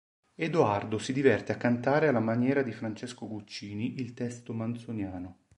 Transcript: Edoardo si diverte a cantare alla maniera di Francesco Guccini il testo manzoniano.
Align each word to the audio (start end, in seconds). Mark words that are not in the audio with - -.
Edoardo 0.33 0.97
si 0.97 1.13
diverte 1.13 1.51
a 1.51 1.57
cantare 1.57 2.07
alla 2.07 2.19
maniera 2.19 2.63
di 2.63 2.71
Francesco 2.71 3.27
Guccini 3.27 3.99
il 4.01 4.15
testo 4.15 4.51
manzoniano. 4.51 5.41